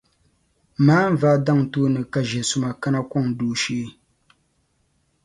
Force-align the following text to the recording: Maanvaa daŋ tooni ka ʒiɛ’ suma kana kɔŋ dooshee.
Maanvaa 0.85 1.37
daŋ 1.45 1.59
tooni 1.71 1.99
ka 2.11 2.19
ʒiɛ’ 2.29 2.41
suma 2.49 2.69
kana 2.81 2.99
kɔŋ 3.11 3.25
dooshee. 3.37 3.87